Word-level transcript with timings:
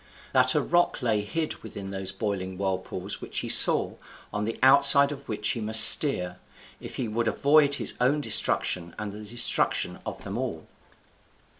That 0.33 0.55
a 0.55 0.63
rock 0.63 1.03
lay 1.03 1.21
hid 1.21 1.61
within 1.61 1.91
those 1.91 2.11
boiling 2.11 2.57
whirlpools 2.57 3.21
which 3.21 3.41
he 3.41 3.49
saw, 3.49 3.93
on 4.33 4.45
the 4.45 4.57
outside 4.63 5.11
of 5.11 5.29
which 5.29 5.49
he 5.49 5.61
must 5.61 5.83
steer, 5.87 6.39
if 6.79 6.95
he 6.95 7.07
would 7.07 7.27
avoid 7.27 7.75
his 7.75 7.93
own 8.01 8.19
destruction 8.19 8.95
and 8.97 9.13
the 9.13 9.19
destruction 9.23 9.99
of 10.03 10.23
them 10.23 10.39
all. 10.39 10.65